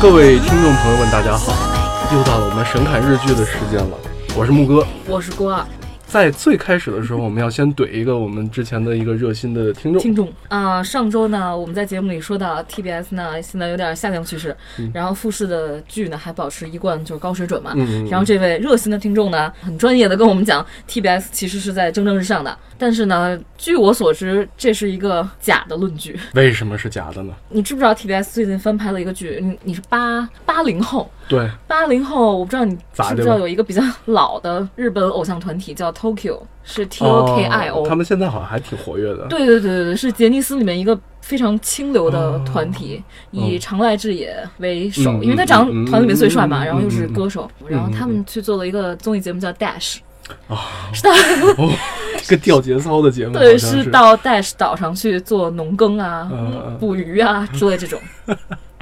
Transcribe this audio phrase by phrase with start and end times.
[0.00, 1.54] 各位听众朋友们，大家好！
[2.12, 3.96] 又到了我们神侃日剧的时间了，
[4.36, 4.84] 我是木哥。
[5.06, 5.64] 我是郭二
[6.14, 10.00] 在最开始的时候，我们要先怼一个我们之前的一个热心的听众。
[10.00, 14.56] 听众啊、上周呢，我们在节目里说到 TBS 呢现在有点下降趋势，
[14.92, 17.74] 然后复试的剧呢还保持一贯就是高水准嘛。
[18.08, 26.16] 然后这位热心的听众呢，很专业的跟我们讲，TBS 其实是在蒸蒸日上的，但是呢，据我所知，这是一个假的论据。
[26.34, 27.34] 为什么是假的呢？
[27.48, 29.40] 你知不知道 TBS 最近翻拍了一个剧？
[29.42, 39.26] 你你是八八零后，对，八零后，我不知道你咋知不知道有一个比较老的日本偶像团体叫 Tokyo，是 T O K I O，、哦他们现在好像还挺活跃的。
[39.28, 43.60] 对对对对对，是杰尼斯里面一个非常清流的团体，以嗯。
[43.60, 49.96] 长濑智也为首，嗯因为他长团里面最帅嘛，然后又是歌手，然后他们去做了一个综艺节目叫 Dash，
[50.48, 51.10] 啊，是的，
[51.56, 51.72] 哦，
[52.22, 56.30] 这个掉节操的节目，对，是到 Dash 岛上去做农耕啊、
[56.78, 57.98] 捕鱼啊之类这种。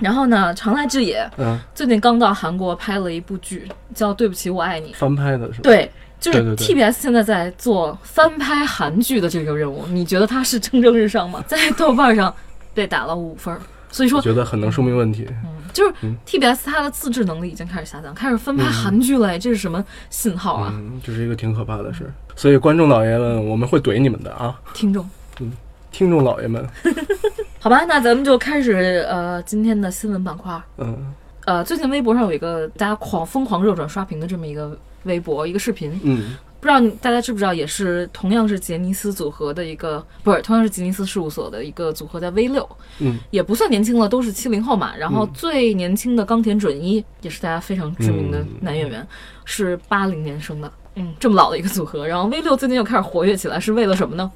[0.02, 4.92] 然后呢，长濑智也嗯最近刚到韩国拍了一部剧，叫《对不起，我爱你》。
[4.96, 5.62] 翻拍的是吧？
[5.62, 11.42] 对，就是 TBS 现在在做翻拍韩剧的这个任务，你觉得它是蒸蒸日上吗？
[11.48, 12.34] 在豆瓣上
[12.74, 13.56] 被打了五分，
[13.90, 15.26] 所以说觉得很能说明问题。
[15.44, 20.70] 嗯就是嗯 TBS 它的自制能力已经开始下降，开始翻拍韩剧了，哎这是什么信号啊？
[20.76, 22.12] 嗯，这是一个挺可怕的事。
[22.36, 24.60] 所以观众老爷们，我们会怼你们的啊！
[24.74, 25.08] 听众，
[25.40, 25.50] 嗯
[25.90, 26.62] 听众老爷们，
[27.62, 30.60] 好吧，那咱们就开始呃今天的新闻板块。
[30.78, 31.14] 嗯。
[31.44, 36.34] 呃，最近微博上有一个大家狂疯狂热转刷屏的这么一个微博一个视频，嗯。
[36.58, 42.68] 不知道大家知不知道，也是同样是杰尼斯组合的一个，不是同样是杰尼斯事务所的一个组合，在 V 六，
[42.98, 44.96] 嗯，也不算年轻了，都是七零后嘛。
[44.96, 45.30] 然后嗯。
[45.32, 48.48] 最年轻的冈田准一也是大家非常知名的嗯。
[48.60, 49.06] 男演员，
[49.44, 52.06] 是八零年生的，嗯，这么老的一个组合。
[52.06, 54.30] 然后 V 六最近又开始活跃起来，是为了什么呢？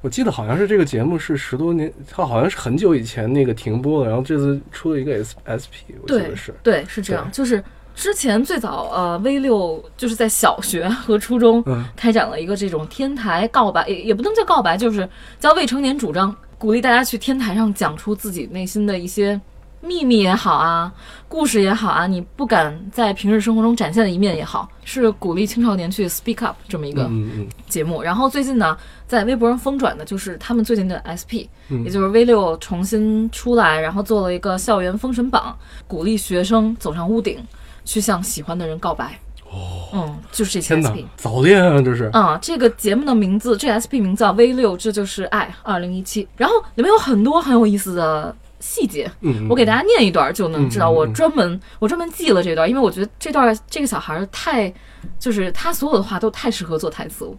[0.00, 6.54] 我记得好像是这个节目是十多年，它好像是很久以前那个停播了，然后这次出了一个 S S P，我记得是。
[6.62, 7.62] 对，是这样，就是
[7.94, 15.08] 之前最早呃 V 六就是在小学和初中嗯开展了一个这种天台告白，也也不能叫告白，就是
[15.40, 19.38] 叫未成年主张，鼓励大家去天台上讲出自己内心的一些
[19.80, 20.92] 秘密也好啊，
[21.28, 28.02] 故事也好啊，你不敢在平日生活中展现的一面也好，是鼓励青少年去 speak up 这么一个嗯嗯节目。
[28.02, 35.56] 然后最近呢，在微博上疯转的就是他们最近的 SP，、嗯也就是 V 六重新出来，然后做了一个校园封神榜，
[35.86, 37.38] 鼓励学生走上屋顶，
[37.84, 39.18] 去向喜欢的人告白。
[39.50, 42.04] 哦，嗯，就是这期天哪 SP。，早恋啊，这是。
[42.12, 46.28] 啊、这个节目的名字，这 SP 名字叫 V 六，这就是爱二零一七。
[46.36, 50.90] 然后里面有很多很有意思的细节，嗯，我给大家念一段就能知道。
[50.90, 54.72] 我专门我专门记了这段，因为我觉得这段这个小孩儿太，
[55.18, 57.30] 就是他所有的话都太适合做台词，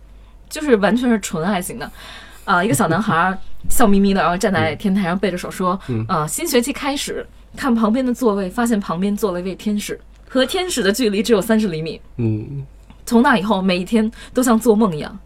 [0.49, 1.91] 就是完全是纯爱型的。
[2.45, 3.37] 啊、一个小男孩儿
[3.69, 7.23] 笑眯眯的，然后站在天台上背着手说：“嗯啊、新学期开始，
[7.55, 12.01] 看旁边的座位，发现旁边坐了一位天使，和天使的距离只有三十厘米。
[12.17, 12.65] 嗯，
[13.05, 15.19] 从那以后，每一天都像做梦一样。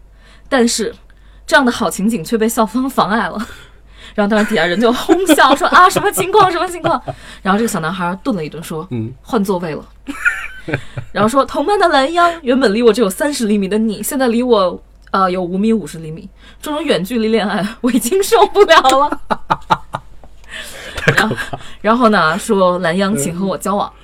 [0.50, 0.94] 但是，
[1.46, 3.48] 这样的好情景却被校方妨碍了。
[4.14, 6.50] 然后当时底下人就哄笑说啊，什么情况？
[6.50, 7.02] 什么情况？
[7.42, 9.84] 然后这个小男孩顿了一顿说，嗯，换座位了。
[11.12, 14.80] 然后说同班的蓝央原本离我只有三十厘米的你，现在离我
[15.10, 16.28] 呃有五米五十厘米，
[16.62, 19.20] 这种远距离恋爱我已经受不了了。
[21.16, 21.36] 然后，
[21.82, 23.92] 然后呢说蓝央，请和我交往。
[23.96, 24.00] 嗯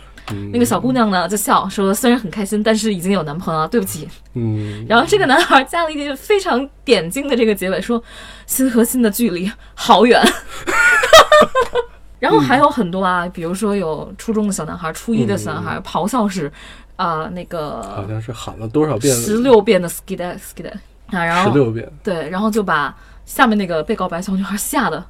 [0.52, 4.08] 那个小姑娘呢就笑说，虽然很开心，但是已经有男朋友了，对不起。
[4.34, 8.02] 嗯，然后这个男孩加了一句非常点睛的这个结尾，说
[8.46, 10.22] 心和心的距离好远。
[12.18, 16.52] 然后还有很多啊，比如说有初中的小男孩、初一的小男孩咆哮式
[16.96, 19.14] 啊、那个好像是喊了多少遍？
[19.16, 20.70] 十六遍的 skid skid
[21.06, 21.90] 啊，然后十六遍。
[22.02, 25.02] 对，然后就把下面那个被告白小女孩吓得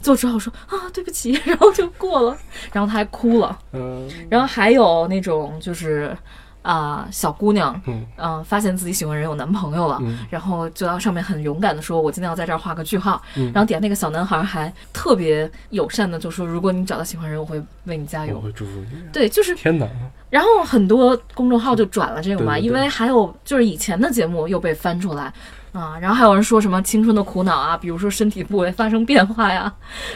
[0.00, 2.36] 就只好说啊对不起，然后就过了，
[2.72, 3.58] 然后他还哭了。
[3.72, 6.16] 嗯然后还有那种就是
[6.62, 13.22] 啊、小姑娘，嗯嗯、发现自己喜欢人有男朋友了，嗯然后就到上面很勇敢的说，我今天要在这儿画个句号。
[13.36, 18.40] 嗯然后底下那个小男孩还特别友善的就说，如果你找到喜欢人，我会为你加我油。
[18.40, 19.00] 会祝福你。
[19.12, 19.86] 对，就是，天哪！
[20.28, 25.32] 然后很多公众号就转了这个嘛，对对对因为还有就是以前的节目又被翻出来
[25.76, 29.72] 啊，然后还有人说什么青春的苦恼啊，比如说身体部位发生变化呀，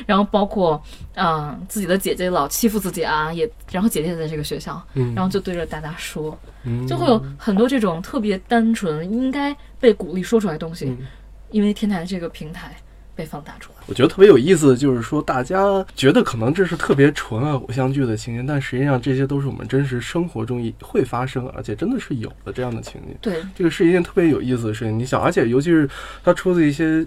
[0.07, 0.83] 然后包括
[1.15, 11.07] 嗯、自己的姐姐老欺负自己啊，也然后姐姐在这个学校，嗯然后就对着大家说，嗯就会有很多这种特别单纯应该被鼓励说出来的东西，嗯
[11.51, 12.75] 因为天台这个平台
[13.20, 13.84] 被放大出来。
[13.87, 23.14] 我觉得特别有意思的就是说，大家觉得可能这是特别纯爱偶像剧的情节，但实际上这些都是我们真实生活中也会发生，而且真的是有的这样的情节。
[23.20, 24.99] 对，这个是一件特别有意思的事情。
[24.99, 25.87] 你想，而且尤其是
[26.25, 27.06] 它出自一些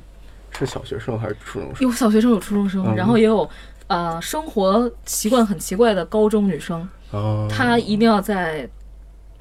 [0.55, 3.49] 是小学生还是初中生，有小学生，有初中生，嗯然后也有
[3.87, 8.69] 呃生活习惯很奇怪的高中女生，哦，她一定要在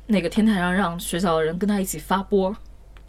[0.06, 2.54] 那个天台上让学校的人跟她一起发波，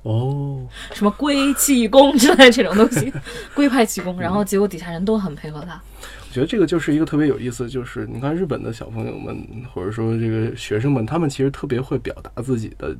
[0.04, 3.12] 哦，什么龟气功之类这种东西，
[3.56, 5.82] 龟派气功，然后结果底下人都很配合他。
[6.02, 9.38] 我觉得这个就是一个特别有意思，就是你看日本的小朋友们，
[9.74, 12.96] 或者说这个学生们，他们其实特别会表达自己的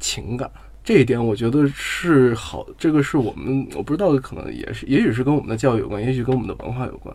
[0.00, 0.50] 情感。
[0.82, 7.14] 这一点我觉得是好，这个是我们我不知道，可能也是， 也许是跟我们的教育有关，也许跟我们的文化有关，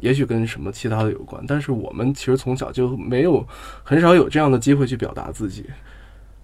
[0.00, 1.42] 也许跟什么其他的有关。
[1.48, 3.42] 但是我们其实从小就没有
[3.82, 5.64] 很少有这样的机会去表达自己，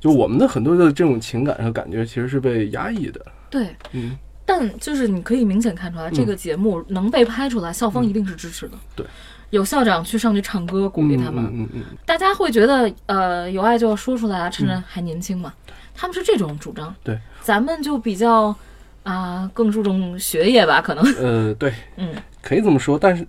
[0.02, 3.24] 就我们的很多的这种情感和感觉其实是被压抑的。
[3.48, 8.76] 对，嗯，但就是你可以明显看出来，这个节目能被拍出来，校方一定是支持的。
[8.96, 9.06] 对，
[9.50, 15.54] 有校长去上去唱歌鼓励他们，嗯嗯嗯大家会觉得呃有爱就要说出来啊，趁着还年轻嘛，
[15.94, 16.92] 他们是这种主张。
[17.04, 18.52] 对，咱们就比较
[19.02, 21.04] 啊、更注重学业吧，可能。
[21.18, 23.26] 嗯，呃，对，嗯，可以这么说，但是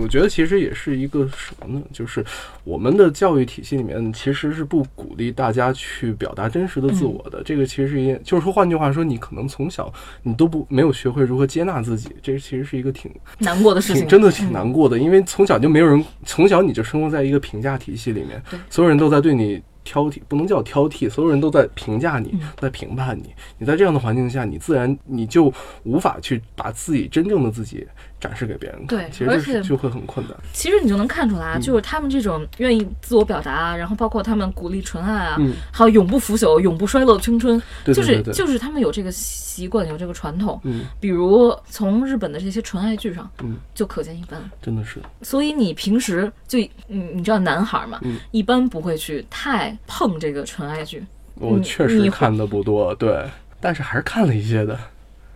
[0.00, 1.82] 我觉得其实也是一个什么呢？
[1.92, 2.24] 就是
[2.64, 7.42] 我们的教育体系里面其实是不鼓励大家去表达真实的自我的。
[7.44, 9.92] 这个其实是一，就是说换句话说，你可能从小
[10.22, 23.32] 你都不没有学会如何接纳自己，这个其实是一个挺难过的事情，真的挺难过的，因为从小就没有人，从小你就生活在一个评价体系里面，所有人都在对你挑剔，不能叫挑剔，所有人都在评价你嗯，在评判你。
[23.56, 25.50] 你在这样的环境下，你自然你就
[25.84, 27.86] 无法去把自己真正的自己
[28.20, 30.36] 展示给别人看，对其实就会很困难。
[30.52, 40.60] 其实你就能看出来嗯啊，就是他们这种愿意自我表达啊，然后包括他们鼓励纯爱啊，嗯，还有永不腐朽、永不衰落的青春，就是就是他们有这个习惯，有这个传统。
[40.64, 44.40] 嗯比如从日本的这些纯爱剧上，嗯，就可见一斑。
[44.62, 51.04] 真的是，所以你平时就你你知道男孩嘛，嗯一般不会去太碰这个纯爱剧。
[51.34, 53.22] 我确实看的不多，对，
[53.60, 54.78] 但是还是看了一些的。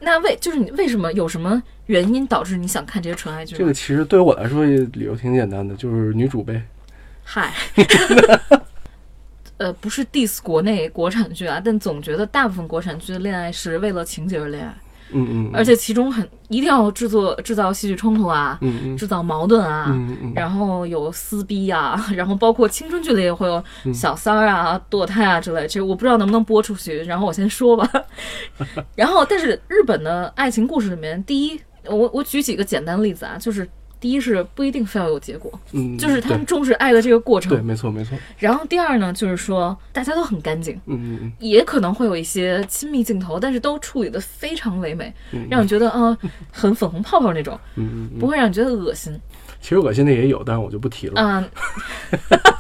[0.00, 3.57] 那为就是你为什么有什么原因导致你想看这些纯爱剧？
[3.57, 6.63] 这个其实对于我来说理由挺简单的，就是女主呗。
[7.25, 7.53] 嗨，
[9.59, 14.75] 呃，不是 diss 国内国产剧啊，但总觉得大部分国产剧的恋爱是为了情节而恋爱，
[15.13, 23.63] 嗯嗯，而且其中很一定要制作制造戏剧冲突啊，嗯嗯制造矛盾啊，嗯嗯然后有撕逼啊，然后包括青春剧里也会有
[23.93, 27.89] 小三儿啊、堕胎啊之类，这我不知道能不能播出去，然后我先说吧。
[28.97, 33.69] 然后，但是日本的爱情故事里面，第一，我我举几个简单例子啊，就是
[33.99, 41.32] 第一是不一定非要有结果，嗯，就是他们重视爱的这个过程对，没错没错，然后第二呢，就是说大家都很干净，嗯嗯嗯。
[41.38, 46.17] 也可能会有一些亲密镜头，但是都处理的非常唯美，嗯，让你觉得啊、
[46.50, 49.19] 很粉红泡泡那种，嗯不会让你觉得恶心。
[49.61, 51.21] 其实恶心的也有，但是我就不提了。
[51.21, 51.44] 啊，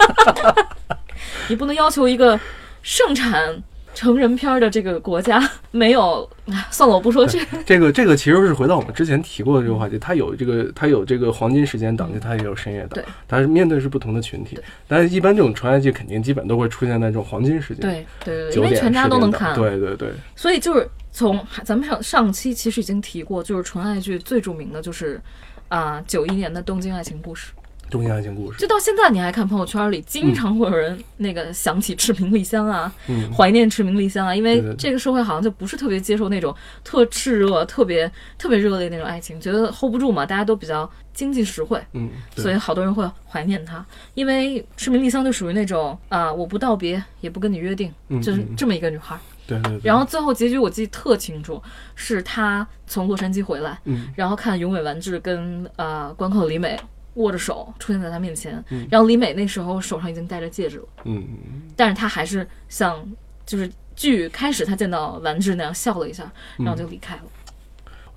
[1.48, 2.38] 你不能要求一个
[2.82, 3.62] 盛产
[3.94, 5.42] 成人片儿的这个国家
[5.72, 7.38] 没有，哎算了，我不说这。
[7.46, 7.58] 个。
[7.66, 14.58] 这个这个其实是回到我们之前提过的这个话题，它有这个它有这个黄金时间档期，它也有深夜档对，它是面对是不同的群体，
[14.88, 25.20] 但是一般这种纯爱剧肯定基本都会出现在这种黄金时间，对对对，因为全家都能看，对对对，所以就是从咱们上上期其实已经提过，就是纯爱剧最著名的就是
[25.68, 27.52] 啊九一年的《东京爱情故事》，
[27.90, 36.54] 中间爱情故事，就到现在你还看朋友圈里，经常会有人那个想起赤名丽香啊，嗯，怀念赤名丽香啊，因为这个社会好像就不是特别接受那种
[36.84, 43.84] 特炽热、特别特别热烈那种爱情，觉得 hold 不住嘛，大家都比较经济实惠，嗯，所以好多人会怀念她。
[44.14, 47.92] 因为赤名丽香就属于那种啊、我不道别，也不跟你约定，
[48.22, 49.18] 就是这么一个女孩。
[49.46, 51.60] 对对对，然后最后结局我记得特清楚，
[51.96, 54.06] 是她从洛杉矶回来，嗯。
[54.14, 56.78] 然后看永尾完治跟呃关口里美
[57.14, 60.88] 握着手出现在他面前，嗯然后李美那时候手上已经戴着戒指了。
[61.04, 63.04] 嗯嗯但是他还是像
[63.44, 67.22] 就是剧开始他见到丸治那样笑了一下，然后就离开了。
[67.24, 67.30] 我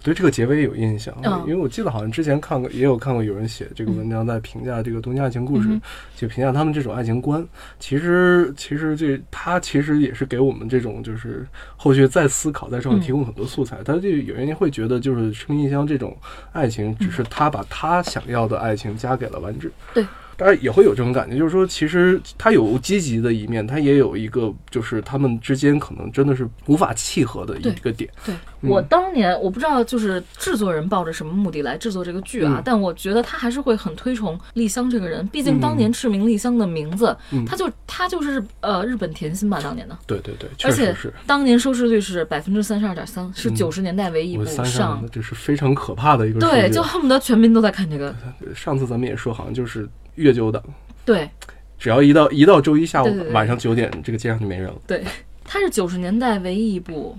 [0.03, 5.81] 对这个结尾有印象，嗯因为我记得好像之前看过，也有看过有人写这个文章在评价这个东京爱情故事，嗯
[6.15, 7.45] 就评价他们这种爱情观。
[7.79, 13.77] 其实，其实这他其实也是给我们这种就是后续再思考、在上面提供很多素材。
[13.85, 16.15] 他就有人会觉得，就是赤名一香这种
[16.51, 19.71] 爱情，只是他把他想要的爱情加给了丸治。
[19.93, 20.05] 对，
[20.37, 28.09] 当然也会有这种感觉，就是说，其实它有积极的一面，它也有一个就是他们之间可能真的是无法契合的一个点。
[28.25, 41.13] 对嗯我当年我不知道就是制作人抱着什么目的来制作这个剧啊，嗯但我觉得他还是会很推崇丽香这个人，毕竟嗯当年赤名丽香的名字，嗯他就他就是呃日本甜心吧，当年的，对对对，确而且实是。
[41.27, 48.15] 当年收视率是百分之三十二点三，是嗯九十年代唯一一部上上，这是非常可怕的一个对，就恨不得全民都在看这个，
[48.55, 50.63] 上次咱们也说，好像就是月九档，
[51.05, 51.29] 对
[51.77, 54.75] 只要一到一到周一下午对对对晚上九点，这个街上就没人了。
[54.87, 55.03] 对，
[55.43, 57.17] 它是九十年代唯一一部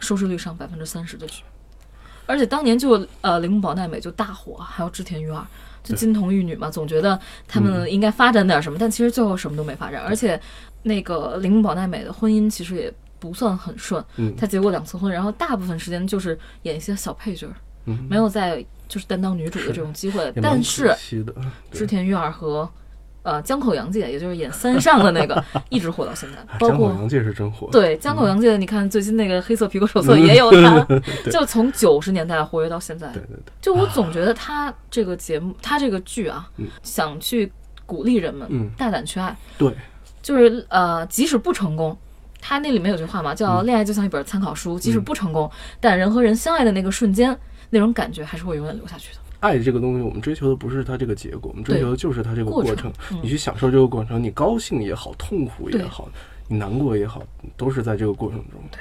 [0.00, 1.42] 收视率上百分之三十的剧，
[2.26, 5.44] 而且当年就呃铃木保奈美就大火，还有织田裕二。
[5.82, 10.02] 就金童玉女嘛，总觉得他们应该发展点什么，但其实最后什么都没发展。
[10.02, 10.40] 而且，
[10.82, 17.46] 那个铃木保奈美的婚姻其实也不算很顺，嗯她结过两次婚，然后大部分时间就是演一些小配角，
[17.84, 20.32] 嗯，没有在就是担当女主的这种机会。
[20.42, 20.94] 但是
[21.70, 22.68] 织田裕二和
[23.22, 27.68] 呃江口洋介，也就是演三上的那个， 一直火到现在，包括江口洋介是真火。
[27.72, 30.86] 对江口洋介，你看最近那个《黑色皮革手册 》也有他，
[31.30, 33.08] 就从九十年代活跃到现在。
[33.08, 37.50] 对对对，就我总觉得他这个节目，他这个剧啊嗯，想去
[37.84, 38.70] 鼓励人们嗯。
[38.76, 39.72] 大胆去爱，对，
[40.22, 41.96] 就是呃，即使不成功。
[42.38, 45.50] 他那里面有句话嘛，叫“嗯恋爱就像一本参考书，即使不成功，
[45.80, 47.36] 但人和人相爱的那个瞬间，
[47.70, 49.20] 那种感觉还是会永远留下去的。
[49.40, 52.92] 爱这个东西，我们追求的不是它这个结果，我们追求的就是它这个过程程。
[53.10, 56.08] 嗯你去享受这个过程，你高兴也好，痛苦也好，
[56.48, 57.22] 你难过也好，
[57.56, 58.60] 都是在这个过程中。
[58.70, 58.80] 对，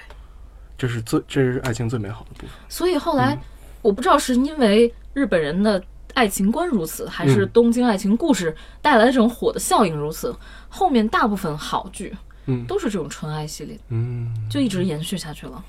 [0.77, 2.49] 这是最这是爱情最美好的部分。
[2.69, 3.37] 所以后嗯来，
[3.81, 10.33] 我不知道是因为日本人的爱情观如此，还是嗯东京爱情故事带来的这种火的效应如此，
[10.69, 12.15] 后面大部分好剧
[12.45, 15.63] 嗯都是这种纯爱系列，嗯，就一直延续下去了。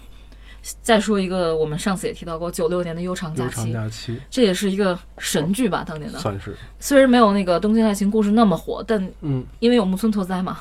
[0.82, 6.18] 再说一个，我们上次也提到过，九六年的《悠长假期》，假期这也是一个神剧吧，当年的。
[6.18, 10.58] 算是虽然没有那个《东京爱情故事》那么火，但嗯因为有木村拓哉嘛，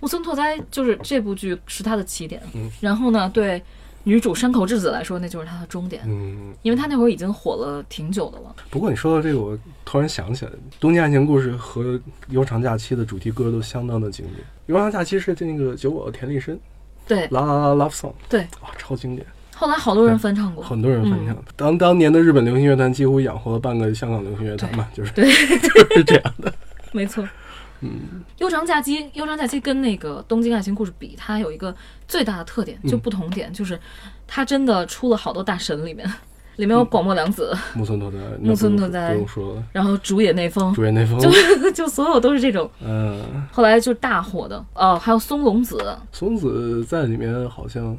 [0.00, 2.40] 木村拓哉就是这部剧是他的起点。
[2.54, 3.60] 嗯然后呢，对
[4.04, 6.54] 女主山口智子来说，那就是他的终点，嗯。
[6.62, 8.54] 因为他那会儿已经火了挺久的了。
[8.70, 11.82] 不过你说到这个，我突然想起来，《东京爱情故事》和
[12.28, 14.38] 《悠长假期》的主题歌都相当的经典。
[14.66, 16.58] 《悠长假期》是那个九五的田立申，
[17.06, 20.64] 对，拉拉拉 Love Song，对，哇，超经典，后来好多人翻唱过。
[20.64, 21.34] 很多人翻唱。
[21.34, 25.24] 嗯当当年的日本流行乐坛几乎养活了半个香港流行乐坛嘛，就是对
[25.58, 26.52] 就是这样的。
[26.92, 27.26] 没错。
[27.80, 31.74] 嗯悠长假期，悠长假期跟那个《东京爱情故事》比，它有一个
[32.08, 33.78] 最大的特点，就嗯不同点，就是
[34.26, 36.10] 它真的出了好多大神，里面
[36.56, 39.12] 里面有广末凉子，木村拓哉， 木村拓哉。
[39.12, 40.72] 不用说了，然后竹野内丰，
[41.18, 43.20] 就就所有都是这种，嗯，
[43.50, 44.64] 后来就大火的。
[44.74, 45.78] 哦，还有松隆子。
[46.12, 47.96] 松子在里面好像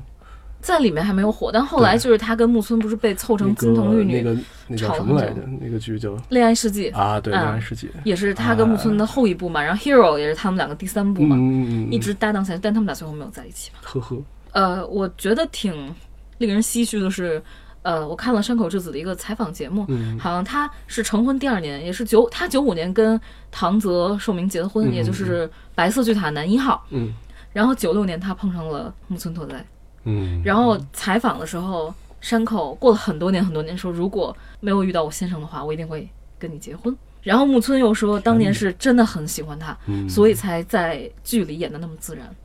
[0.62, 5.42] 在里面还没有火，但后来就是他跟木村不是被凑成金童玉女，个那个那叫吵了很久什么来着？
[5.62, 7.88] 那个剧叫恋爱世纪》啊，对，《嗯恋爱世纪》。
[8.04, 13.80] 也是他跟木村的后一部嘛，然后 Hero 也是他们两个第三部嘛，嗯，一直搭档下去，但他们俩最后没有在一起嘛。
[13.84, 14.18] 呵呵，
[14.54, 15.94] 呃，我觉得挺
[16.40, 17.40] 令人唏嘘的是，
[17.86, 20.18] 呃，我看了山口智子的一个采访节目，嗯。
[20.18, 23.20] 好像她是成婚第二年，也是九她九五年跟
[23.52, 27.14] 唐泽寿明结的婚，嗯也就是白色巨塔男一号，嗯。
[27.54, 29.64] 然后九六年她碰上了木村拓哉，
[30.06, 36.98] 嗯，然后采访的时候，山口过了很多年很多年说，如果没有遇到我先生的话，我一定会跟你结婚。
[37.22, 40.10] 然后木村又说，当年是真的很喜欢他，嗯。
[40.10, 42.36] 所以才在剧里演的那么自然。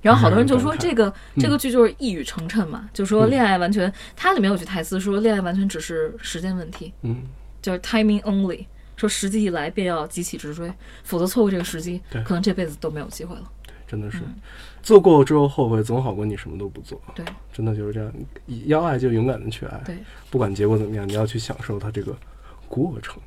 [0.00, 7.22] 然后好多人就说这个嗯这个剧就是一语成谶嘛，就说恋爱完全，它里面有句台词说恋爱完全只是时间问题，嗯，
[7.60, 8.64] 就是 timing only，
[8.96, 13.50] 说时机一来便要急起直追，否则错过这个时机对，可能这辈子都没有机会了。
[13.64, 14.34] 对真的是嗯
[14.82, 17.00] 做过之后后悔，总好过你什么都不做。
[17.14, 18.12] 对真的就是这样，
[18.66, 19.96] 要爱就勇敢的去爱，对。
[20.30, 22.16] 不管结果怎么样，你要去享受它这个
[22.68, 23.20] 过程。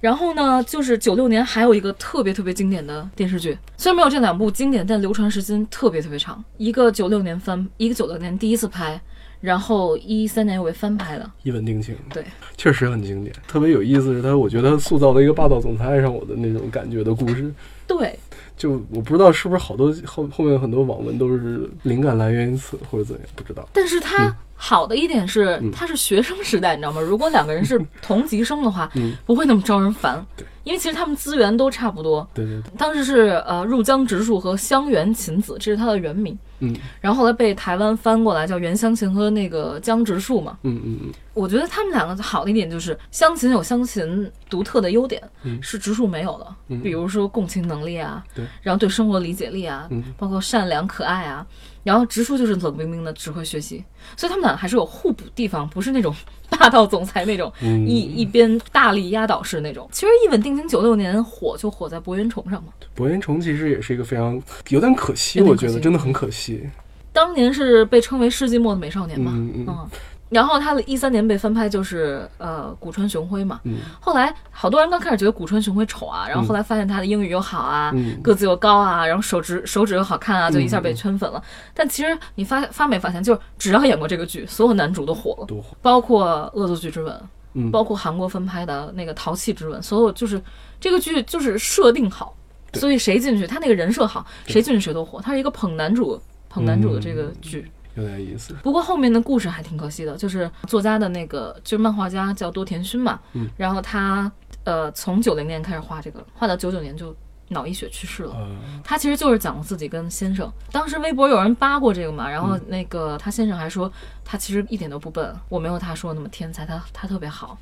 [0.00, 6.42] 然后呢，就是九六年还有一个特别特别经典的电视剧，虽然没有这两部经典，但流传时间特别特别长。
[6.56, 8.98] 一个九六年翻，一个九六年第一次拍，
[9.42, 11.30] 然后一三年又被翻拍了。
[11.42, 12.24] 一吻定情，对，
[12.56, 13.34] 确实很经典。
[13.46, 17.52] 特别有意思是他，我觉得他塑造了一个霸道总裁爱上我的那种感觉的故事。
[17.86, 18.18] 对，
[18.56, 23.68] 就我不知道是不是好多后后面很多网文都是灵感来源于此或者怎样，不知道。
[23.72, 27.00] 但是它好的一点是，他是学生时代，你知道吗？
[27.00, 30.46] 如果两个人是 同级生的话，嗯不会那么招人烦对。
[30.64, 32.28] 因为其实他们资源都差不多。
[32.34, 36.38] 对对对，当时是呃入江直树和香原琴子，这是他的原名。
[36.60, 36.74] 嗯。
[37.00, 40.58] 然后后来被台湾翻过来叫原湘琴和那个江直树嘛。
[40.62, 45.60] 嗯嗯嗯，我觉得他们两个好的一点就是，湘琴有湘琴独特的优点，嗯。
[45.62, 48.44] 是直树没有的，嗯比如说共情能力啊，对。
[48.62, 50.02] 然后对生活理解力啊，嗯。
[50.16, 51.46] 包括善良可爱啊，
[51.82, 53.84] 然后直树就是冷冰冰的只会学习，
[54.16, 56.14] 所以他们俩还是有互补地方，不是那种
[56.60, 59.88] 霸霸道总裁那种，嗯一一边大力压倒式那种。
[59.90, 66.68] 其实一吻定情九六年火就火在博元虫上嘛，博元虫其实也是一个非常有点可惜，我觉得真的很可惜。
[67.12, 69.88] 当年是被称为世纪末的美少年嘛，嗯。
[70.30, 73.78] 然后他的一三年被翻拍就是呃古川雄辉嘛，嗯。
[74.00, 81.42] 后来好多人刚开始觉得古川雄辉丑啊，然后后来发现他的英语又好啊，嗯个子又高啊，然后手指手指又好看啊，就一下被圈粉了。
[81.74, 85.36] 但其实你发发没发现，就是只要演过这个剧，所有男主都火。
[85.40, 85.64] 了。
[85.82, 87.12] 包括《恶作剧之吻》，
[87.54, 87.70] 嗯。
[87.72, 90.40] 包括韩国翻拍的那个《淘气之吻》，所有就是
[90.78, 92.36] 这个剧就是设定好，
[92.74, 95.20] 所以谁进去他那个人设好，谁进去谁都火。
[95.20, 97.68] 他是一个捧男主捧男主的这个剧。
[97.94, 98.54] 有点意思。
[98.62, 104.30] 不过后面的故事还挺可惜的，就是作家的那个就是漫画家叫多田薰嘛，嗯然后他
[104.64, 107.14] 呃从九零年开始画这个，画到九九年就
[107.48, 108.34] 脑溢血去世了。
[108.36, 113.90] 呃，他其实就是讲了自己跟先生，当时微博有人扒过这个嘛，然后那个他先生还说
[114.24, 117.58] 他其实一点都不笨，我没有他说的那么天才，他他特别好，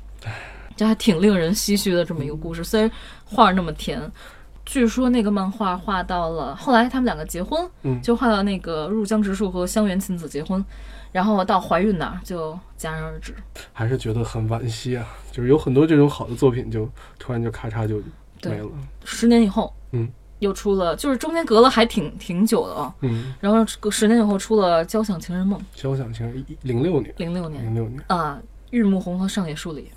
[0.75, 2.63] 这还挺令人唏嘘的这么一个故事。
[2.63, 2.91] 虽然
[3.25, 3.99] 画儿那么甜，
[4.69, 10.63] 据说那个漫画画到了后来他们两个结婚，嗯就画到那个入江直树和香原晴子结婚，
[11.11, 13.33] 然后到怀孕那儿就戛然而止。
[13.73, 17.99] 还是觉得很惋惜啊，就是有很多这种好的作品就突然就咔嚓就
[18.43, 18.69] 没了。
[19.03, 20.07] 十年以后，嗯，
[20.37, 22.93] 又出了，就是中间隔了还挺挺久的啊。
[23.01, 29.89] 嗯，然后十年以后出了《交响情人梦》，交响情人零六年，零六年零六年，啊，玉木宏和上野树里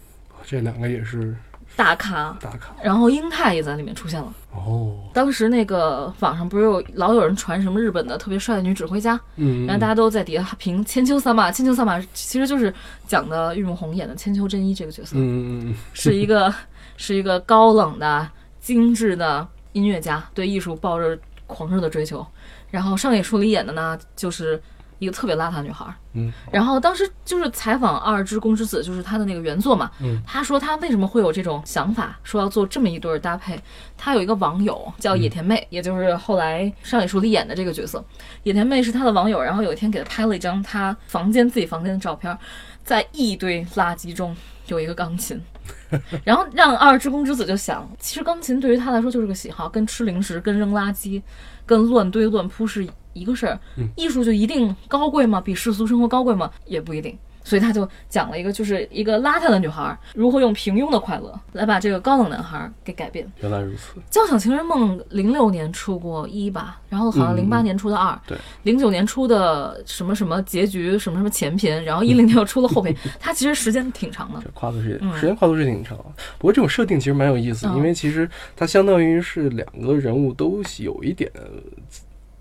[0.43, 1.37] 这两个也是
[1.75, 4.33] 大咖，大咖然后英泰也在里面出现了。
[4.51, 4.97] 哦。
[5.13, 12.73] 当时那个网上不是有老有人传什么日本的特别帅的女指挥家，嗯，然后大家都在底下评千秋三马，千秋三马其实就是
[13.07, 16.53] 讲的玉木宏演的千秋真一这个角色，嗯嗯嗯是一个
[16.97, 18.29] 是一个高冷的
[18.61, 22.25] 精致的音乐家，对艺术抱着狂热的追求。
[22.71, 24.61] 然后上野树里演的呢，就是
[25.03, 25.95] 一个特别邋遢的女孩儿。
[26.13, 29.91] 嗯，然后当时就是采访二之宫之子，就是他的那个原作嘛。
[30.01, 33.61] 嗯，他说他为什么会有这种想法，说要做这么一对儿搭配。
[33.99, 38.05] 他有一个网友叫野田妹，也就是后来上野树里演的这个角色。
[38.45, 42.39] 野田妹是他的网友，然后有一天给他拍了一张他房间自己房间的照片，
[42.85, 44.37] 在一堆垃圾中
[44.69, 45.43] 有一个钢琴。
[46.25, 51.23] 然后让二之宫之子就想，其实钢琴对于他来说就是个喜好，跟吃零食、跟扔垃圾、
[51.65, 53.59] 跟乱堆乱铺是一个事儿。
[53.97, 55.41] 艺术就一定高贵吗？
[55.41, 56.51] 比世俗生活高贵吗？
[56.67, 57.17] 也不一定。
[57.45, 63.29] 所以他就讲了一个，就是一个邋遢的女孩如何用平庸的快乐来把这个高冷男孩给改变。
[63.41, 63.99] 原来如此。
[64.09, 74.49] 《交响情人梦》零六年出过一吧，然后好像嗯零八年出的二、对，零九年出的什么什么结局，什么什么前篇，然后一零年又出了后篇，它其实时间挺长的这。
[74.55, 75.99] 跨度是嗯时间跨度是挺长，
[76.39, 81.29] 不过这种设定其实蛮有意思，嗯因为其实它相当于是两个人物都有一点，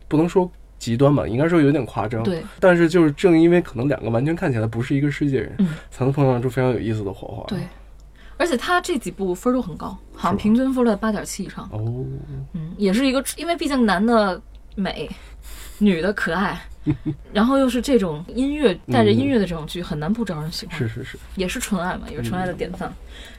[0.07, 0.47] 不能说
[0.81, 2.23] 极端吧，应该说有点夸张。
[2.23, 7.43] 对但是就是正因为可能两个完全看起来不是一个世界人，嗯才能碰撞出非常有意思的火花。
[7.47, 7.59] 对，
[8.37, 11.69] 而且他这几部分都很高，好像平均分儿在八点七以上。
[11.71, 12.03] 哦，
[12.53, 14.41] 嗯，也是一个，因为毕竟男的
[14.73, 15.07] 美，
[15.77, 16.59] 女的可爱，
[17.31, 20.75] 然后又是这种音乐带着音乐的这种剧，很难不招人喜欢。
[20.75, 22.91] 是是是，也是纯爱嘛，也是纯爱的典范。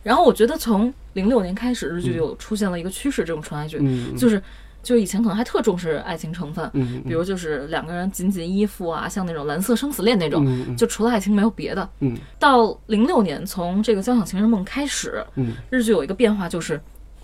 [0.04, 4.40] 然后我觉得从零六年开始，日剧就出现了一个趋势，这种纯爱剧，嗯，就是
[4.82, 11.88] 就是以前可能还特重视爱情成分，嗯，比如就是两个人紧紧依附啊，像那种蓝色生死恋那种，就除了爱情没有别的。
[12.00, 12.16] 嗯。
[12.38, 15.54] 到零六年，从这个《交响情人梦》开始，嗯。
[15.70, 16.80] 日剧有一个变化，就是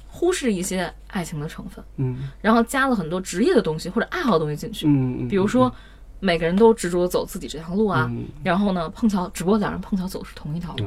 [0.07, 2.29] 忽视一些爱情的成分，嗯。
[2.41, 5.73] 然后加了很多职业的东西或者爱好的东西进去，嗯，比如说。
[6.21, 8.25] 每个人都执着地走自己这条路啊，嗯。
[8.43, 10.85] 然后呢，碰巧只不过两人碰巧走是同一条路，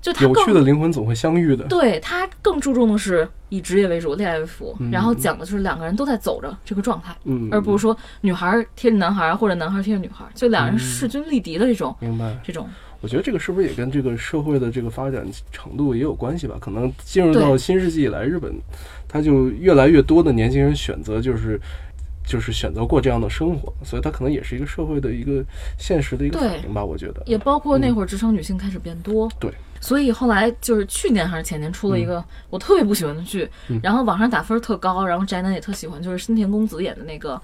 [0.00, 1.64] 就他更趣的灵魂总会相遇的。
[1.64, 12.38] 对他更注重的是以职业为主，恋爱为辅，嗯然后讲的就是两个人都在走着这个状态，嗯，而不是说女孩贴着男孩或者男孩贴着女孩，就两人嗯势均力敌的这种、明白。
[12.44, 12.68] 这种。
[13.00, 16.56] 我觉得这个是不是也跟这个社会的这个发展程度也有关系吧？
[16.60, 18.52] 可能进入到新世纪以来，日本
[19.06, 21.60] 他就越来越多的年轻人选择就是
[22.26, 25.44] 就是选择过这样的生活，所以它可能也是一个社会的一个
[25.78, 26.84] 现实的一个对反应吧。
[26.84, 29.48] 我觉得也包括那会儿职场女性开始变多，对，
[29.80, 33.78] 所以后来就是去年还是前年出了一个我特别不喜欢的剧，嗯。
[33.82, 37.40] 然后网上打分特高，然后宅男也特喜欢，就是深田恭子演的那个，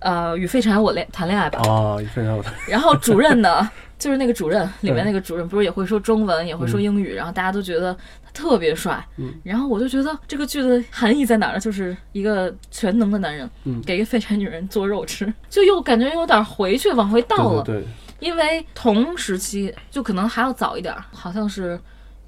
[0.00, 2.54] 呃，与废柴我恋谈恋爱吧，哦，与废柴我谈。
[2.68, 7.92] 然后主任呢， 就是那个主任里面嗯那个主任，不是也会说中文，也会说英语，然后大家都觉得
[8.24, 9.04] 他特别帅。
[9.16, 11.60] 嗯然后我就觉得这个剧的含义在哪儿呢？
[11.60, 17.62] 就是一个全能的男人，嗯给一个废柴女人做肉吃，就又感觉有点回去往回倒了。
[17.64, 17.88] 对对对，
[18.20, 21.78] 因为同时期就可能还要早一点儿，好像是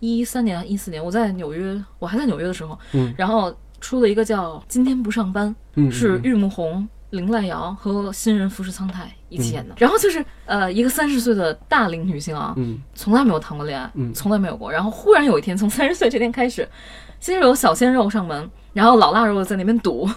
[0.01, 9.75] 一三年、一四年，我在纽约，我还在纽约的时候，嗯然后出了一个叫《今天不上班》，嗯，是嗯玉木宏林濑遥和新人富士苍太一起演的。
[9.79, 14.71] 然后就是呃，一个三十岁的大龄女性啊，嗯从来没有谈过恋爱，嗯从来没有过。
[14.71, 16.69] 然后忽然有一天，从三十岁这天开始，
[17.21, 20.09] 先是有小鲜肉上门，然后老腊肉在那边赌，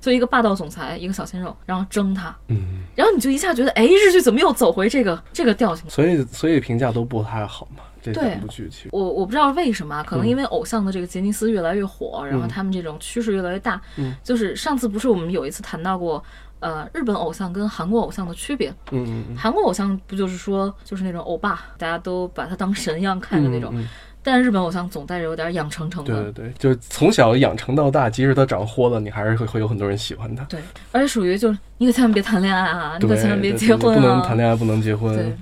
[0.00, 5.88] 就一个霸道总裁，一个小鲜肉，然后争他，嗯，然后你就一下觉得，哎，日剧怎么又走回这个这个调性？
[5.88, 7.82] 所以所以评价都不太好嘛。
[8.02, 13.80] 这对两部剧其实，我我不知道为什么啊，可能嗯因为偶像的这个杰尼斯越来越火，然后他们这种趋势越来越大。
[13.96, 16.22] 嗯就是上次不是我们有一次谈到过，
[16.60, 18.70] 呃，日本偶像跟韩国偶像的区别。
[18.90, 23.88] 嗯嗯嗯，韩国偶像不就是说就是那种欧巴，大家都把他当神一样看的那种，嗯嗯
[24.20, 26.24] 但日本偶像总带着有点养成成对分。
[26.24, 30.44] 对对对，就从小养成到大，即使他长豁了，你还是会会有很多人喜欢他。
[30.44, 30.60] 对，
[30.92, 34.26] 而且属于就是你可千万别谈恋爱啊，你，可千万别结婚不能啊。
[34.26, 35.14] 谈恋爱，不能结婚。
[35.14, 35.34] 对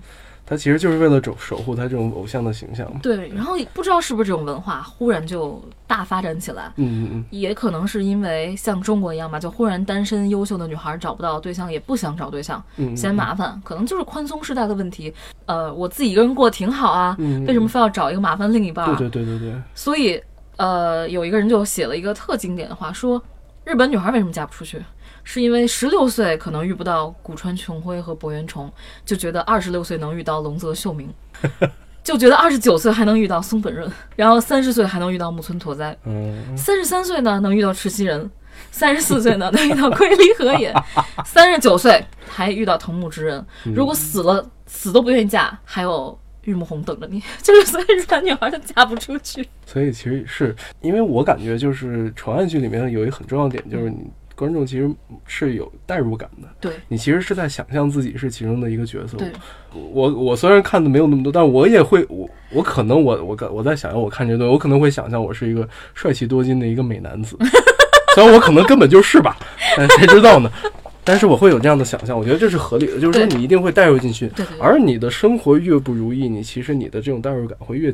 [0.47, 3.01] 他其实就是为了守守护他这种偶像的形象嘛。
[3.03, 15.13] 对，然后不知道是不是这种文化忽然就大发展起来，嗯嗯嗯，也可能是因为像中国一样吧，就忽然单身优秀的女孩找不到对象，也不想找对象，嗯，嫌麻烦，可能就是宽松时代的问题。
[15.47, 18.95] 呃，我自己一个人过得挺好啊，嗯，为什么非要找一个麻烦另一半、啊？
[18.97, 20.21] 对对对对对，所以，
[20.57, 23.21] 呃，有一个人就写了一个特经典的话，说
[23.65, 24.81] 日本女孩为什么嫁不出去，
[25.29, 28.73] 是因为十六岁可能遇不到古川琼辉和柏原崇，
[29.05, 31.13] 就觉得二十六岁能遇到龙泽秀明。
[32.05, 38.31] 就觉得二十九岁还能遇到松本润，然后三十岁还能遇到木村拓哉，嗯，三十三岁呢能遇到赤西仁，
[38.71, 40.73] 三十四岁呢能遇到龟梨和也，
[41.27, 43.45] 三十九岁还遇到藤木直人。
[43.75, 47.21] 如果死了死都不愿意嫁，还有玉木宏等着你。
[47.43, 49.45] 就是所以日本女孩她嫁不出去。
[49.67, 54.89] 所以其实是因为我感觉就是纯爱剧里面有一个很重要的点，就是你观众其实
[55.27, 59.17] 是有代入感的，对你其实是在想象自己是其中的一个角色。
[59.17, 59.33] 对，
[59.73, 67.37] 我我虽然看的没有那么多，但我也会我我可能我我我在想象我看这段，我可能会想象我是一个帅气多金的一个美男子，
[68.15, 69.37] 虽然我可能根本就是吧，
[69.77, 70.51] 但谁知道呢？
[71.03, 74.29] 但是我会有这样的想象，我觉得这是合理的，就是说你一定会带入进去。
[74.59, 77.93] 而你的生活越不如意，你其实你的这种代入感会越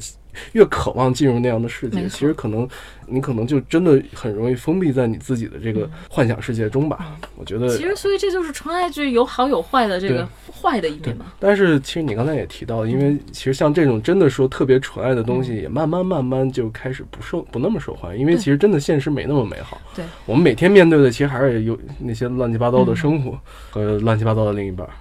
[0.53, 2.09] 越渴望进入那样的世界。
[2.09, 2.69] 其实可能
[3.07, 7.17] 你可能就真的很容易封闭在你自己的这个幻想世界中吧。
[7.37, 11.27] 我觉得其实所以这就是纯爱剧有好有坏的这个坏的一面嘛。
[11.39, 19.81] 但是其实你刚才也提到，因为其实像这种真的说特别纯爱的东西，也慢慢慢慢就开始不受不那么受欢迎，因为其实真的现实没那么美好。
[19.95, 23.39] 对，我们每天面对的其实还是有那些乱七八糟的生活
[23.71, 24.93] 和乱七八糟的另一半儿。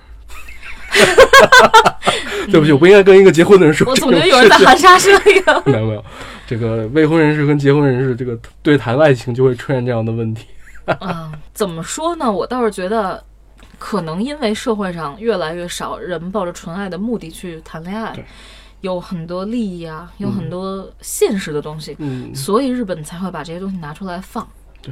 [2.52, 5.44] 对不起，我不应该跟一个结婚的人说我总觉得有人在含沙射影。
[5.66, 6.04] 没有没有，
[6.46, 10.48] 这个未婚人士跟结婚人士这个对谈爱情就会出现这样的问题。
[11.00, 12.30] 啊，怎么说呢？
[12.30, 13.24] 我倒是觉得，
[13.78, 18.14] 可能因为社会上越来越少人抱着纯爱的目的去谈恋爱，
[18.82, 24.46] 有很多利益啊，有很多现实的东西，嗯所以日本才会把这些东西拿出来放。
[24.82, 24.92] 对，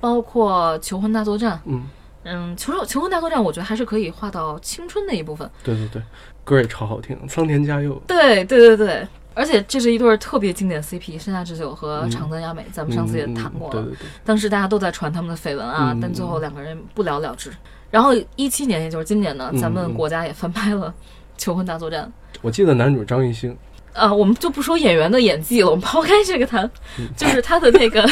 [0.00, 1.84] 包括《求婚大作战》，嗯，
[2.26, 5.48] 嗯，求求婚大作战，我觉得还是可以画到青春那一部分。
[5.62, 6.02] 对对对，
[6.44, 7.94] 歌也超好听，桑田佳佑。
[8.06, 13.80] 对对对对，而且这是一对特别经典 CP，山下智久和嗯长泽雅美，咱们上次也谈过了。
[13.80, 17.50] 嗯对对对，当时大家都在传他们的绯闻啊，嗯但最后两个人不了了之。
[17.90, 20.88] 然后一七年，也就是今年呢，嗯咱们国家也翻拍了
[21.40, 22.04] 《求婚大作战》。
[22.42, 23.56] 我记得男主张艺兴，
[23.96, 26.64] 呃，我们就不说演员的演技了，我们抛开这个谈，
[26.98, 28.06] 嗯就是他的那个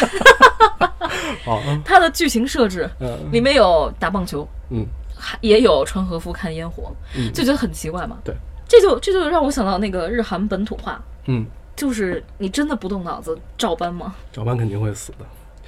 [1.44, 8.18] 好， 他的剧情设置，嗯里面有打棒球，嗯还也有穿和服看烟火，嗯就觉得很奇怪嘛。
[8.24, 8.34] 对，
[8.66, 14.14] 这就这就让我想到那个日韩本土化，嗯，就是你真的不动脑子照搬吗？
[14.32, 15.18] 照搬肯定会死的。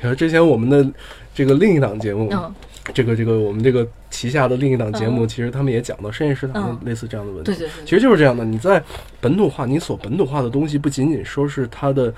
[0.00, 0.86] 其实之前我们的
[1.34, 2.54] 这个另一档节目，嗯，
[2.94, 7.52] 这个这个我们这个旗下的另一档节目，嗯其实他们也讲到深夜食堂类似这样的问题。
[7.52, 8.44] 对对对其实就是这样的。
[8.44, 8.82] 你在
[9.20, 12.12] 本土化，你所本土化的东西，不仅仅说是它的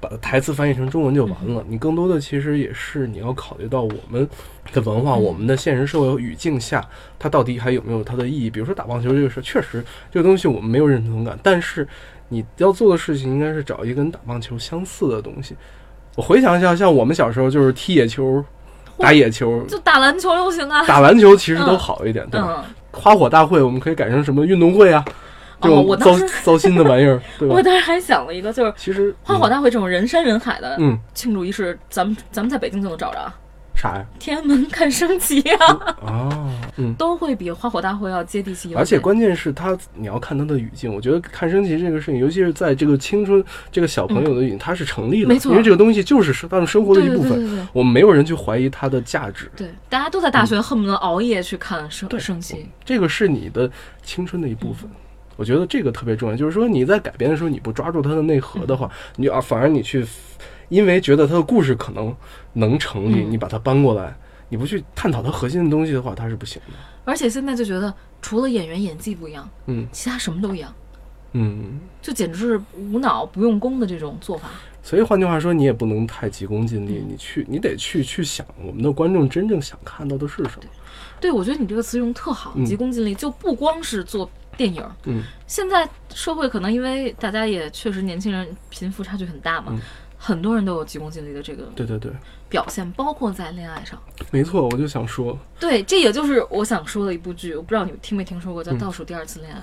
[0.00, 4.28] 把台词翻译成中文就完嗯了，你更多的其实也是你要考虑到我们
[4.72, 6.86] 的文化、嗯我们的现实社会语境下，
[7.18, 8.50] 它到底还有没有它的意义。
[8.50, 11.86] 比如说打棒球这个事，确实这个东西我们没有认同感，但是
[12.28, 15.56] 你要做的事情应该是找一个跟打棒球相似的东西。
[16.18, 18.44] 我回想一下，像我们小时候就是踢野球、
[18.98, 20.84] 打野球、就打篮球流行啊。
[20.84, 22.40] 打篮球，其实都好一点，对
[22.90, 25.04] 花火大会我们可以改成什么运动会啊？
[25.60, 27.62] 这哦种糟、我当时糟心的玩意儿， 对吧我？
[27.62, 33.32] 当时还想了一个，就是其实花火大会这种人山人海的嗯，庆祝仪式，咱们咱们在北京就能找着啊。
[33.80, 34.04] 啥呀？
[34.18, 36.92] 天安门看升旗啊，啊，嗯。
[36.94, 38.74] 都会比花火大会要接地气。
[38.74, 40.92] 而且关键是他，你要看他的语境。
[40.92, 47.68] 我觉得看升旗这个事情，尤其是在这个青春这个小朋友的语境，它是成立的，嗯没错因为这个东西就是是他们生活的一部分。
[47.72, 52.66] 我们没有人去怀疑它的价值，对，大家都在大学恨不得熬夜去看升对升旗。
[52.84, 53.70] 这个是你的
[54.02, 54.90] 青春的一部分。
[55.36, 60.04] 我觉得这个特别重要，就是说你在改编的时候，你不抓住它的内核的话，你啊反而你去，
[60.68, 62.14] 因为觉得它的故事可能
[62.52, 64.16] 能成立，嗯你把它搬过来，
[64.48, 66.74] 你不去探讨它核心的东西的话，它是不行的。
[67.04, 70.72] 而且现在就觉得，除了演员演技不一样，嗯其他什么都一样，
[71.32, 74.48] 嗯，就简直是无脑不用功的这种做法。
[74.82, 80.64] 所以换句话说，你也不能太急功近利，你去你得去去想我们的观众真正想看到的是什么。
[81.20, 84.82] 对，我觉得你这个词用得特好，嗯急功近利，就不光是做电影。
[85.04, 89.80] 嗯现在社会可能因为大家也确实年轻人贫富差距很大嘛，嗯
[90.18, 92.12] 很多人都有急功近利的这个对对对，
[92.48, 93.98] 表现，包括在恋爱上。
[94.30, 98.78] 没错，我就想说，对，这也就是我想说的一部剧，我不知道你听没听说过，叫《嗯。
[98.78, 99.60] 倒数第二次恋爱》，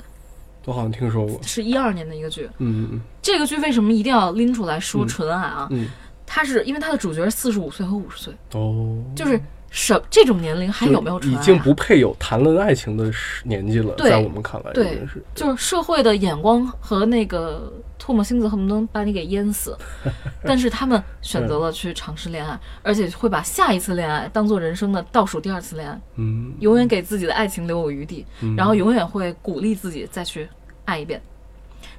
[0.63, 1.39] 我好像听说过。
[1.43, 2.49] 是一二年的一个剧。
[2.59, 3.01] 嗯嗯嗯。
[3.21, 5.07] 这个剧为什么一定要拎出来说嗯。
[5.07, 5.67] 纯爱啊？
[5.71, 5.89] 嗯。
[6.25, 9.39] 它是因为它的主角四十五岁和五十岁，嗯，哦，就是
[9.75, 11.41] 什这种年龄还有没有纯爱、啊？
[11.41, 13.11] 已经不配有谈论爱情的
[13.43, 15.21] 年纪了，在我们看来，对是。
[15.35, 19.77] 就是社会的眼光和那个唾沫星子恨不得把你给淹死，
[20.43, 26.53] 但是他们选择了去尝试恋爱，而且会把下一次恋爱当做人生的倒数第二次恋爱，嗯。
[26.61, 28.55] 永远给自己的爱情留有余地，嗯。
[28.55, 30.47] 然后永远会鼓励自己再去
[30.85, 31.21] 爱一遍。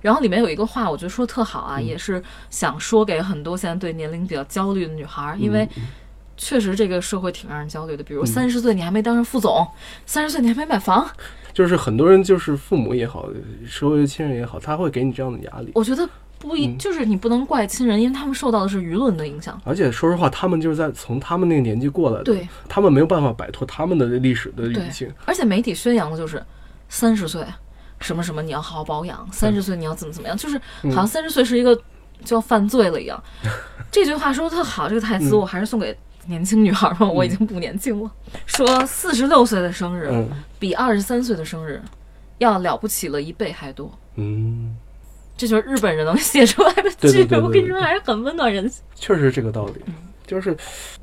[0.01, 5.69] 然后里面有一个话，我觉得说得特好啊，也是想说给很多现在对年龄比较焦虑的女孩儿，因为
[6.37, 8.05] 确实这个社会挺让人焦虑的。
[8.05, 9.67] 比如三十岁你还没当上副总，
[10.05, 11.09] 三十岁你还没买房，
[11.53, 13.29] 就是很多人就是父母也好，
[13.67, 15.73] 社会的亲人也好，他会给你这样的压力。
[15.75, 19.59] 我觉得不一，嗯就是你不能怪亲人，因为他们受到的是舆论的影响。
[19.65, 26.43] 而且说实话，他们就是在从他们那个年纪过来的，对，他们没有办法摆脱他们的历史的对语境。，而且媒体宣扬的就是
[26.89, 27.43] 三十岁
[28.01, 31.75] 什么什么你要好好保养，三十岁你要怎么怎么样，就是嗯好像三十岁是一个
[32.23, 33.21] 就要犯罪了一样。
[33.91, 38.11] 这句话说的特好，这个台词嗯我还是送给年轻女孩嘛，我已经不年轻了。
[38.47, 41.81] 说四十六岁的生日嗯比二十三岁的生日
[42.39, 43.91] 要了不起了一倍还多。
[44.17, 44.77] 嗯，
[45.37, 48.83] 这就是日本人能写出来的剧，对对对对我跟你说还是很温暖人心。
[48.95, 49.75] 确实是这个道理。
[49.87, 49.95] 嗯
[50.27, 50.57] 就是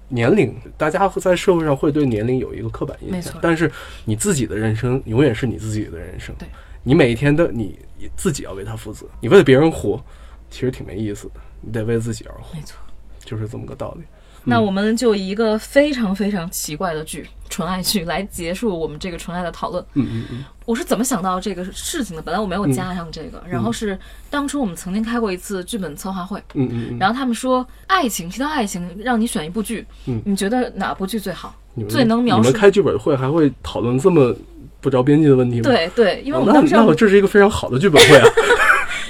[0.10, 3.72] 年龄，大家会在社会上会对年龄有一个刻板印象但是
[4.04, 6.36] 你自己的人生永远是你自己的人生。
[6.38, 6.46] 对，
[6.84, 7.80] 你每一天的你
[8.18, 10.04] 自己要为他负责，你为了别人活，
[10.50, 11.36] 其实挺没意思的。
[11.62, 12.78] 你得为自己而活，没错。
[13.24, 14.04] 就是这么个道理。
[14.46, 19.84] 那我们就以一个非常非常奇怪的剧——纯爱剧来结束我们这个纯爱的讨论。
[19.94, 22.22] 嗯嗯嗯我是怎么想到这个事情的？
[22.22, 23.98] 本来我没有加上这个，然后是
[24.30, 31.54] 当初我们曾经开过一次剧本策划会，嗯嗯嗯，然后他们说爱情提到爱情，让你选一部剧，嗯你觉得哪部剧最好？
[31.90, 34.34] 最能描述你们开剧本会还会讨论这么
[34.80, 35.64] 不着边际的问题吗？
[35.64, 38.28] 对对，因为我们当时要、那这是一个非常好的剧本会啊。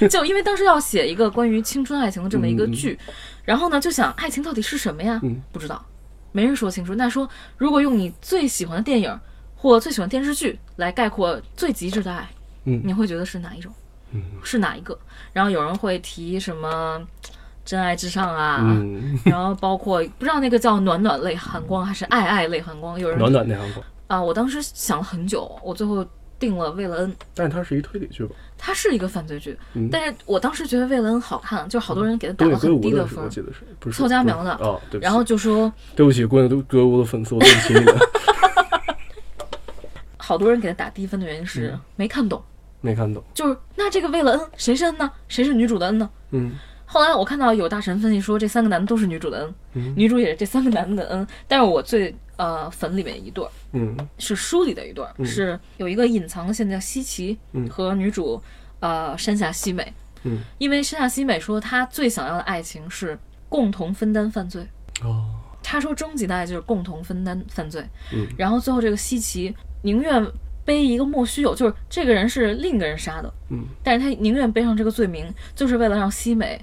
[0.10, 2.98] 就因为当时要写一个关于青春爱情的这么一个剧，
[3.44, 5.20] 然后呢就想爱情到底是什么呀？
[5.22, 5.84] 嗯不知道，
[6.32, 6.94] 没人说清楚。
[6.94, 9.20] 那说如果用你最喜欢的电影
[9.56, 12.28] 或最喜欢电视剧来概括最极致的爱，
[12.64, 13.72] 嗯你会觉得是哪一种？
[14.12, 14.98] 嗯是哪一个？
[15.32, 17.00] 然后有人会提什么
[17.64, 26.06] 真爱至上啊，嗯，然后包括不知道那个叫暖暖泪寒光还是爱爱泪寒光，有人暖暖泪寒光，啊，我当时想了很久，我最后
[26.38, 27.16] 定了为了恩。
[27.34, 28.34] 但是它是一推理剧吧？
[28.56, 29.88] 它是一个犯罪剧，嗯。
[29.90, 37.96] 但是我当时觉得为了恩好看，就好多人给他打了很低的是我记得是不是凑佳苗的不是哦，对，然后就说对不起，东野圭吾的粉丝，我对不起你们，
[40.16, 41.80] 好多人给他打低分的原因是嗯。
[41.96, 42.42] 没看懂，
[42.80, 43.22] 没看懂。
[43.34, 45.10] 就是那这个为了恩谁是恩呢？
[45.28, 46.08] 谁是女主的恩呢？
[46.30, 46.52] 嗯。
[46.86, 49.92] 后来我看到有大神分析说这三个男的都是女主的恩，嗯。
[49.96, 53.96] 女主也是这三个男的的恩，但是我最呃粉里面一对儿嗯。
[54.18, 55.26] 是书里的一对儿，嗯。
[55.26, 57.68] 是有一个隐藏的线叫西岐嗯。
[57.68, 58.42] 和女主
[58.80, 59.92] 呃山下希美，
[60.24, 60.38] 嗯。
[60.58, 63.18] 因为山下希美说她最想要的爱情是
[63.48, 64.66] 共同分担犯罪。
[65.02, 65.30] 哦。
[65.62, 68.26] 她说终极的爱就是共同分担犯罪，嗯。
[68.36, 70.26] 然后最后这个西岐宁愿
[70.64, 73.64] 背一个莫须有，就是这个人是另一个人杀的，嗯。
[73.82, 76.62] 但是他宁愿背上这个罪名，就是为了让西美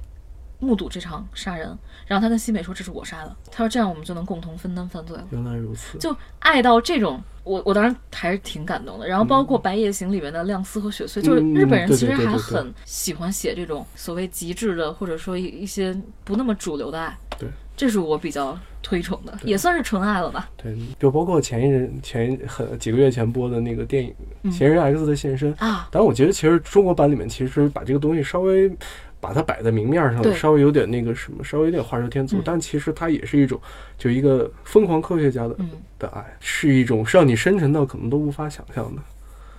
[0.62, 5.28] 目睹这场杀人，然后他跟西美说这是我杀的，他说这样我们就能共同分担犯罪了。
[5.32, 5.98] 原来如此。
[5.98, 9.08] 就爱到这种，我我当时还是挺感动的。
[9.08, 17.18] 然后包括《白夜行》里面的亮司和雪穗，就是日本人其实还很喜欢写这种所谓极致的，或者说一一些不那么主流的爱。
[17.40, 20.48] 对，这是我比较推崇的，也算是纯爱了吧。
[20.58, 28.72] 对，就包括前一阵前很几个月前播的那个电影嗯《嫌疑人 X 的现身》，啊，但我觉得其实中国版里面其实把这个东西稍微
[29.22, 32.42] 把它摆在明面上，稍微有点那个什么，稍微有点画蛇添足，嗯。
[32.44, 33.62] 但其实它也是一种
[33.98, 39.02] 就一个疯狂科学家的嗯，的爱，是一种让你深沉到可能都无法想象的。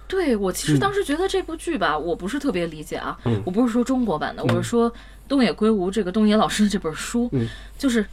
[0.09, 0.81] 对我其实嗯。
[0.81, 3.40] 当时觉得这部剧吧，我不是特别理解啊，嗯。
[3.46, 4.57] 我不是说中国版的，嗯。
[4.57, 4.92] 我是说
[5.29, 7.48] 东野圭吾这个东野老师的这本书，嗯。
[7.79, 8.05] 就是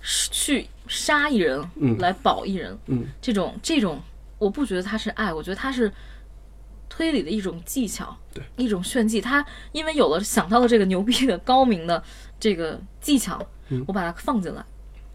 [0.00, 1.96] 是去杀一人嗯。
[1.98, 3.06] 来保一人，嗯。
[3.22, 4.00] 这种这种，
[4.38, 5.90] 我不觉得它是爱，我觉得它是
[6.88, 9.20] 推理的一种技巧，对，一种炫技。
[9.20, 12.02] 他因为有了想到了这个牛逼的高明的
[12.38, 14.62] 这个技巧，嗯我把它放进来，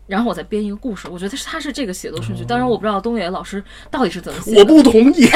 [0.08, 1.08] 然后我再编一个故事。
[1.10, 2.44] 我觉得是他是这个写作顺序。
[2.44, 4.60] 当然，我不知道东野老师到底是怎么写的。
[4.60, 5.28] 我不同意。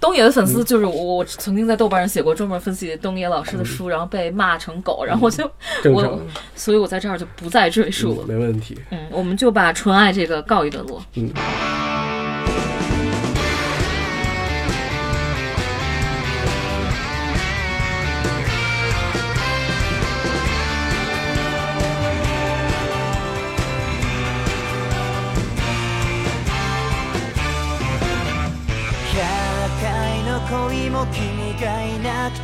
[0.00, 5.44] 东野的粉丝就是我，我曾经在豆瓣上写过专门分析东野老师的书，然后被骂成狗，然后我就
[5.92, 6.20] 我，
[6.54, 8.28] 所以我在这儿就不再赘述了嗯。
[8.28, 8.78] 没问题。
[8.90, 11.02] 嗯，我们就把纯爱这个告一段落。
[11.14, 11.30] 嗯。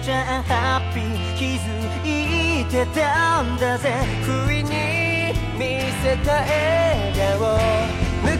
[0.04, 1.64] ちゃハッピー気づ
[2.04, 3.90] いてたんだぜ。
[4.22, 7.56] 不意に見せた笑顔。
[8.22, 8.36] 昔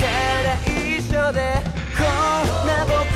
[0.00, 0.02] か
[0.42, 1.62] ら一緒で
[1.96, 3.09] こんな僕